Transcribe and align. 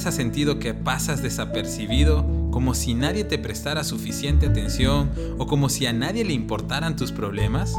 sentido 0.00 0.58
que 0.58 0.72
pasas 0.72 1.22
desapercibido 1.22 2.24
como 2.50 2.74
si 2.74 2.94
nadie 2.94 3.24
te 3.24 3.38
prestara 3.38 3.84
suficiente 3.84 4.46
atención 4.46 5.10
o 5.38 5.46
como 5.46 5.68
si 5.68 5.86
a 5.86 5.92
nadie 5.92 6.24
le 6.24 6.32
importaran 6.32 6.96
tus 6.96 7.12
problemas? 7.12 7.76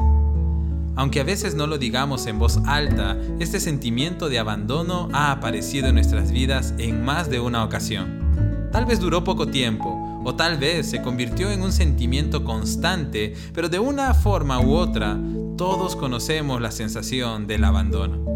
Aunque 0.95 1.19
a 1.19 1.23
veces 1.23 1.55
no 1.55 1.65
lo 1.65 1.77
digamos 1.77 2.27
en 2.27 2.37
voz 2.37 2.59
alta, 2.65 3.17
este 3.39 3.59
sentimiento 3.59 4.29
de 4.29 4.39
abandono 4.39 5.09
ha 5.11 5.31
aparecido 5.31 5.87
en 5.87 5.95
nuestras 5.95 6.31
vidas 6.31 6.73
en 6.77 7.03
más 7.03 7.29
de 7.29 7.39
una 7.39 7.63
ocasión. 7.63 8.69
Tal 8.71 8.85
vez 8.85 8.99
duró 8.99 9.23
poco 9.23 9.47
tiempo, 9.47 10.21
o 10.23 10.35
tal 10.35 10.57
vez 10.57 10.89
se 10.89 11.01
convirtió 11.01 11.51
en 11.51 11.61
un 11.61 11.71
sentimiento 11.71 12.43
constante, 12.43 13.33
pero 13.53 13.69
de 13.69 13.79
una 13.79 14.13
forma 14.13 14.59
u 14.59 14.73
otra, 14.73 15.19
todos 15.57 15.95
conocemos 15.95 16.61
la 16.61 16.71
sensación 16.71 17.47
del 17.47 17.63
abandono. 17.63 18.33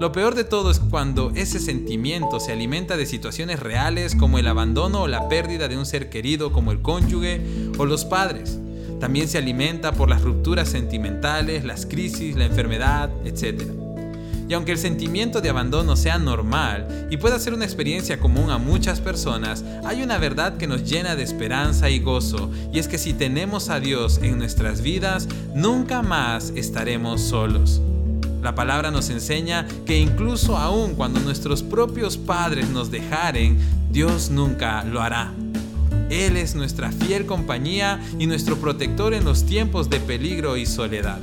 Lo 0.00 0.10
peor 0.10 0.34
de 0.34 0.42
todo 0.42 0.72
es 0.72 0.80
cuando 0.80 1.30
ese 1.36 1.60
sentimiento 1.60 2.40
se 2.40 2.50
alimenta 2.50 2.96
de 2.96 3.06
situaciones 3.06 3.60
reales 3.60 4.16
como 4.16 4.38
el 4.38 4.48
abandono 4.48 5.02
o 5.02 5.08
la 5.08 5.28
pérdida 5.28 5.68
de 5.68 5.78
un 5.78 5.86
ser 5.86 6.10
querido 6.10 6.52
como 6.52 6.72
el 6.72 6.82
cónyuge 6.82 7.40
o 7.78 7.86
los 7.86 8.04
padres. 8.04 8.58
También 8.98 9.28
se 9.28 9.38
alimenta 9.38 9.92
por 9.92 10.08
las 10.08 10.22
rupturas 10.22 10.68
sentimentales, 10.68 11.64
las 11.64 11.86
crisis, 11.86 12.34
la 12.34 12.46
enfermedad, 12.46 13.08
etc. 13.24 13.62
Y 14.48 14.54
aunque 14.54 14.72
el 14.72 14.78
sentimiento 14.78 15.40
de 15.40 15.50
abandono 15.50 15.94
sea 15.94 16.18
normal 16.18 17.06
y 17.08 17.16
pueda 17.16 17.38
ser 17.38 17.54
una 17.54 17.64
experiencia 17.64 18.18
común 18.18 18.50
a 18.50 18.58
muchas 18.58 19.00
personas, 19.00 19.64
hay 19.84 20.02
una 20.02 20.18
verdad 20.18 20.56
que 20.56 20.66
nos 20.66 20.82
llena 20.82 21.14
de 21.14 21.22
esperanza 21.22 21.88
y 21.88 22.00
gozo, 22.00 22.50
y 22.72 22.80
es 22.80 22.88
que 22.88 22.98
si 22.98 23.14
tenemos 23.14 23.70
a 23.70 23.78
Dios 23.78 24.18
en 24.22 24.38
nuestras 24.38 24.82
vidas, 24.82 25.28
nunca 25.54 26.02
más 26.02 26.52
estaremos 26.56 27.20
solos. 27.20 27.80
La 28.44 28.54
palabra 28.54 28.90
nos 28.90 29.08
enseña 29.08 29.66
que 29.86 29.96
incluso 29.96 30.58
aun 30.58 30.96
cuando 30.96 31.18
nuestros 31.18 31.62
propios 31.62 32.18
padres 32.18 32.68
nos 32.68 32.90
dejaren, 32.90 33.58
Dios 33.90 34.28
nunca 34.28 34.84
lo 34.84 35.00
hará. 35.00 35.32
Él 36.10 36.36
es 36.36 36.54
nuestra 36.54 36.92
fiel 36.92 37.24
compañía 37.24 38.04
y 38.18 38.26
nuestro 38.26 38.58
protector 38.58 39.14
en 39.14 39.24
los 39.24 39.46
tiempos 39.46 39.88
de 39.88 39.98
peligro 39.98 40.58
y 40.58 40.66
soledad. 40.66 41.20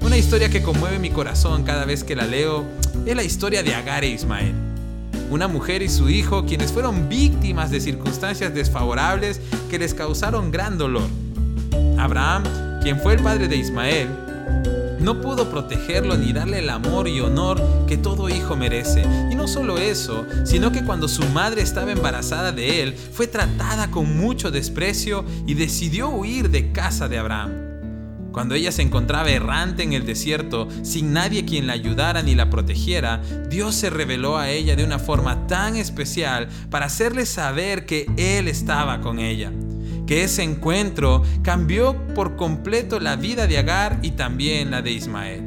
Una 0.00 0.16
historia 0.16 0.48
que 0.48 0.62
conmueve 0.62 0.98
mi 0.98 1.10
corazón 1.10 1.64
cada 1.64 1.84
vez 1.84 2.02
que 2.02 2.16
la 2.16 2.26
leo 2.26 2.64
es 3.04 3.14
la 3.14 3.24
historia 3.24 3.62
de 3.62 3.74
Agar 3.74 4.02
e 4.02 4.08
Ismael. 4.08 4.54
Una 5.30 5.48
mujer 5.48 5.82
y 5.82 5.90
su 5.90 6.08
hijo 6.08 6.46
quienes 6.46 6.72
fueron 6.72 7.10
víctimas 7.10 7.70
de 7.70 7.78
circunstancias 7.78 8.54
desfavorables 8.54 9.38
que 9.68 9.78
les 9.78 9.92
causaron 9.92 10.50
gran 10.50 10.78
dolor. 10.78 11.10
Abraham, 11.98 12.44
quien 12.82 12.98
fue 13.00 13.16
el 13.16 13.22
padre 13.22 13.48
de 13.48 13.56
Ismael, 13.56 14.08
no 15.02 15.20
pudo 15.20 15.50
protegerlo 15.50 16.16
ni 16.16 16.32
darle 16.32 16.60
el 16.60 16.70
amor 16.70 17.08
y 17.08 17.20
honor 17.20 17.60
que 17.86 17.96
todo 17.96 18.28
hijo 18.28 18.56
merece. 18.56 19.02
Y 19.30 19.34
no 19.34 19.48
solo 19.48 19.78
eso, 19.78 20.24
sino 20.44 20.70
que 20.70 20.84
cuando 20.84 21.08
su 21.08 21.24
madre 21.30 21.62
estaba 21.62 21.92
embarazada 21.92 22.52
de 22.52 22.82
él, 22.82 22.94
fue 22.94 23.26
tratada 23.26 23.90
con 23.90 24.16
mucho 24.16 24.50
desprecio 24.50 25.24
y 25.46 25.54
decidió 25.54 26.08
huir 26.08 26.50
de 26.50 26.72
casa 26.72 27.08
de 27.08 27.18
Abraham. 27.18 27.50
Cuando 28.32 28.54
ella 28.54 28.72
se 28.72 28.80
encontraba 28.80 29.30
errante 29.30 29.82
en 29.82 29.92
el 29.92 30.06
desierto, 30.06 30.68
sin 30.82 31.12
nadie 31.12 31.44
quien 31.44 31.66
la 31.66 31.74
ayudara 31.74 32.22
ni 32.22 32.34
la 32.34 32.48
protegiera, 32.48 33.20
Dios 33.50 33.74
se 33.74 33.90
reveló 33.90 34.38
a 34.38 34.48
ella 34.48 34.74
de 34.74 34.84
una 34.84 34.98
forma 34.98 35.46
tan 35.46 35.76
especial 35.76 36.48
para 36.70 36.86
hacerle 36.86 37.26
saber 37.26 37.84
que 37.84 38.06
Él 38.16 38.48
estaba 38.48 39.00
con 39.02 39.18
ella 39.18 39.52
que 40.06 40.24
ese 40.24 40.42
encuentro 40.42 41.22
cambió 41.42 41.96
por 42.14 42.36
completo 42.36 43.00
la 43.00 43.16
vida 43.16 43.46
de 43.46 43.58
Agar 43.58 43.98
y 44.02 44.12
también 44.12 44.70
la 44.70 44.82
de 44.82 44.92
Ismael. 44.92 45.42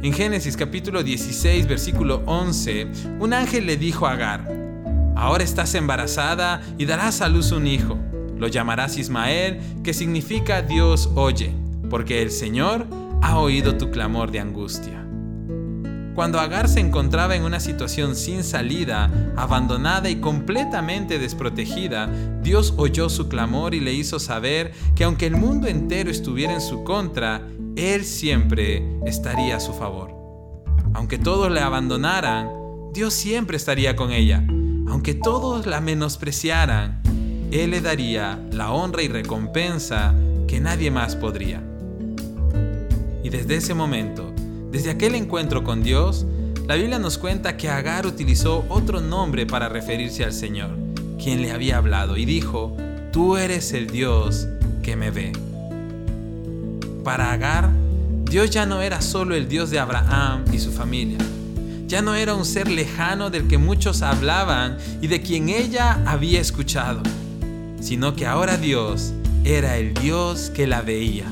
En 0.00 0.12
Génesis 0.12 0.56
capítulo 0.56 1.02
16 1.02 1.66
versículo 1.66 2.22
11, 2.26 2.86
un 3.18 3.32
ángel 3.32 3.66
le 3.66 3.76
dijo 3.76 4.06
a 4.06 4.12
Agar, 4.12 4.48
ahora 5.16 5.42
estás 5.42 5.74
embarazada 5.74 6.62
y 6.78 6.86
darás 6.86 7.20
a 7.20 7.28
luz 7.28 7.50
un 7.50 7.66
hijo. 7.66 7.98
Lo 8.38 8.46
llamarás 8.46 8.96
Ismael, 8.96 9.58
que 9.82 9.92
significa 9.92 10.62
Dios 10.62 11.10
oye, 11.16 11.52
porque 11.90 12.22
el 12.22 12.30
Señor 12.30 12.86
ha 13.20 13.38
oído 13.38 13.76
tu 13.76 13.90
clamor 13.90 14.30
de 14.30 14.38
angustia. 14.38 15.07
Cuando 16.18 16.40
Agar 16.40 16.68
se 16.68 16.80
encontraba 16.80 17.36
en 17.36 17.44
una 17.44 17.60
situación 17.60 18.16
sin 18.16 18.42
salida, 18.42 19.08
abandonada 19.36 20.10
y 20.10 20.16
completamente 20.16 21.20
desprotegida, 21.20 22.10
Dios 22.42 22.74
oyó 22.76 23.08
su 23.08 23.28
clamor 23.28 23.72
y 23.72 23.78
le 23.78 23.92
hizo 23.92 24.18
saber 24.18 24.72
que 24.96 25.04
aunque 25.04 25.26
el 25.26 25.36
mundo 25.36 25.68
entero 25.68 26.10
estuviera 26.10 26.54
en 26.54 26.60
su 26.60 26.82
contra, 26.82 27.46
Él 27.76 28.04
siempre 28.04 28.82
estaría 29.06 29.58
a 29.58 29.60
su 29.60 29.72
favor. 29.72 30.10
Aunque 30.92 31.18
todos 31.18 31.52
la 31.52 31.66
abandonaran, 31.66 32.50
Dios 32.92 33.14
siempre 33.14 33.56
estaría 33.56 33.94
con 33.94 34.10
ella. 34.10 34.44
Aunque 34.88 35.14
todos 35.14 35.66
la 35.66 35.80
menospreciaran, 35.80 37.00
Él 37.52 37.70
le 37.70 37.80
daría 37.80 38.44
la 38.50 38.72
honra 38.72 39.04
y 39.04 39.08
recompensa 39.08 40.16
que 40.48 40.58
nadie 40.58 40.90
más 40.90 41.14
podría. 41.14 41.62
Y 43.22 43.28
desde 43.28 43.54
ese 43.54 43.72
momento, 43.72 44.34
desde 44.70 44.90
aquel 44.90 45.14
encuentro 45.14 45.64
con 45.64 45.82
Dios, 45.82 46.26
la 46.66 46.74
Biblia 46.74 46.98
nos 46.98 47.16
cuenta 47.16 47.56
que 47.56 47.70
Agar 47.70 48.06
utilizó 48.06 48.66
otro 48.68 49.00
nombre 49.00 49.46
para 49.46 49.70
referirse 49.70 50.24
al 50.24 50.34
Señor, 50.34 50.76
quien 51.22 51.40
le 51.40 51.52
había 51.52 51.78
hablado, 51.78 52.18
y 52.18 52.26
dijo, 52.26 52.76
Tú 53.10 53.38
eres 53.38 53.72
el 53.72 53.86
Dios 53.86 54.46
que 54.82 54.94
me 54.94 55.10
ve. 55.10 55.32
Para 57.02 57.32
Agar, 57.32 57.70
Dios 58.24 58.50
ya 58.50 58.66
no 58.66 58.82
era 58.82 59.00
solo 59.00 59.34
el 59.34 59.48
Dios 59.48 59.70
de 59.70 59.78
Abraham 59.78 60.44
y 60.52 60.58
su 60.58 60.70
familia, 60.70 61.16
ya 61.86 62.02
no 62.02 62.14
era 62.14 62.34
un 62.34 62.44
ser 62.44 62.70
lejano 62.70 63.30
del 63.30 63.48
que 63.48 63.56
muchos 63.56 64.02
hablaban 64.02 64.76
y 65.00 65.06
de 65.06 65.22
quien 65.22 65.48
ella 65.48 66.02
había 66.04 66.42
escuchado, 66.42 67.00
sino 67.80 68.14
que 68.14 68.26
ahora 68.26 68.58
Dios 68.58 69.14
era 69.44 69.78
el 69.78 69.94
Dios 69.94 70.50
que 70.50 70.66
la 70.66 70.82
veía, 70.82 71.24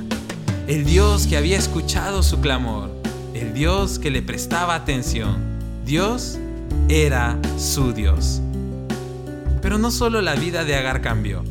el 0.66 0.86
Dios 0.86 1.26
que 1.26 1.36
había 1.36 1.58
escuchado 1.58 2.22
su 2.22 2.40
clamor 2.40 2.95
el 3.40 3.52
Dios 3.52 3.98
que 3.98 4.10
le 4.10 4.22
prestaba 4.22 4.74
atención. 4.74 5.36
Dios 5.84 6.38
era 6.88 7.38
su 7.58 7.92
Dios. 7.92 8.40
Pero 9.60 9.78
no 9.78 9.90
solo 9.90 10.22
la 10.22 10.34
vida 10.34 10.64
de 10.64 10.74
Agar 10.74 11.02
cambió, 11.02 11.44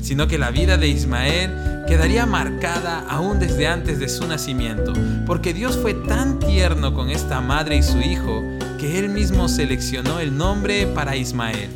sino 0.00 0.28
que 0.28 0.38
la 0.38 0.50
vida 0.50 0.78
de 0.78 0.88
Ismael 0.88 1.84
quedaría 1.86 2.24
marcada 2.26 3.04
aún 3.08 3.38
desde 3.38 3.66
antes 3.66 3.98
de 3.98 4.08
su 4.08 4.26
nacimiento, 4.26 4.92
porque 5.26 5.52
Dios 5.52 5.76
fue 5.76 5.94
tan 5.94 6.38
tierno 6.38 6.94
con 6.94 7.10
esta 7.10 7.40
madre 7.40 7.76
y 7.76 7.82
su 7.82 7.98
hijo 8.00 8.42
que 8.78 8.98
él 8.98 9.10
mismo 9.10 9.48
seleccionó 9.48 10.20
el 10.20 10.36
nombre 10.36 10.86
para 10.86 11.16
Ismael. 11.16 11.68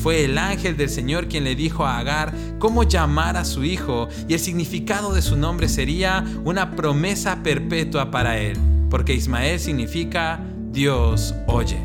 Fue 0.00 0.24
el 0.24 0.38
ángel 0.38 0.76
del 0.76 0.90
Señor 0.90 1.26
quien 1.26 1.42
le 1.42 1.56
dijo 1.56 1.84
a 1.84 1.98
Agar 1.98 2.32
cómo 2.60 2.84
llamar 2.84 3.36
a 3.36 3.44
su 3.44 3.64
hijo 3.64 4.08
y 4.28 4.34
el 4.34 4.40
significado 4.40 5.12
de 5.12 5.22
su 5.22 5.36
nombre 5.36 5.68
sería 5.68 6.24
una 6.44 6.76
promesa 6.76 7.42
perpetua 7.42 8.12
para 8.12 8.38
él 8.38 8.75
porque 8.90 9.14
Ismael 9.14 9.58
significa 9.60 10.40
Dios 10.70 11.34
oye. 11.46 11.80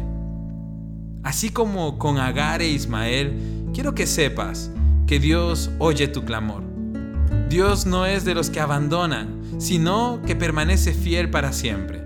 Así 1.24 1.50
como 1.50 1.98
con 1.98 2.18
Agar 2.18 2.62
e 2.62 2.70
Ismael, 2.70 3.70
quiero 3.74 3.94
que 3.94 4.08
sepas 4.08 4.72
que 5.08 5.20
Dios 5.20 5.72
oye 5.80 6.08
tu 6.08 6.24
clamor. 6.24 6.64
Dios 7.50 7.86
no 7.86 8.06
es 8.06 8.26
de 8.26 8.34
los 8.34 8.50
que 8.50 8.60
abandonan, 8.60 9.42
sino 9.60 10.22
que 10.26 10.36
permanece 10.36 10.94
fiel 10.94 11.30
para 11.30 11.54
siempre. 11.54 12.04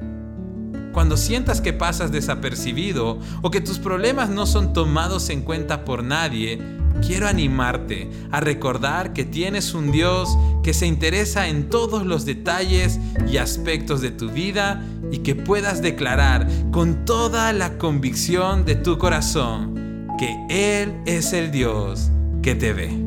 Cuando 0.92 1.18
sientas 1.18 1.62
que 1.62 1.74
pasas 1.74 2.12
desapercibido 2.12 3.20
o 3.42 3.52
que 3.52 3.62
tus 3.62 3.80
problemas 3.80 4.30
no 4.30 4.46
son 4.46 4.74
tomados 4.74 5.30
en 5.30 5.42
cuenta 5.42 5.86
por 5.86 6.04
nadie, 6.04 6.60
quiero 7.02 7.28
animarte 7.28 8.10
a 8.32 8.40
recordar 8.40 9.14
que 9.14 9.26
tienes 9.26 9.74
un 9.74 9.92
Dios 9.92 10.38
que 10.64 10.74
se 10.74 10.88
interesa 10.88 11.48
en 11.48 11.70
todos 11.70 12.06
los 12.06 12.26
detalles 12.26 13.00
y 13.28 13.38
aspectos 13.38 14.02
de 14.02 14.12
tu 14.12 14.30
vida 14.30 14.84
y 15.12 15.20
que 15.20 15.36
puedas 15.36 15.82
declarar 15.82 16.48
con 16.72 17.06
toda 17.06 17.54
la 17.54 17.78
convicción 17.78 18.66
de 18.66 18.76
tu 18.76 18.98
corazón 18.98 20.08
que 20.18 20.36
Él 20.50 20.94
es 21.06 21.34
el 21.34 21.52
Dios 21.52 22.10
que 22.42 22.56
te 22.56 22.74
ve. 22.74 23.05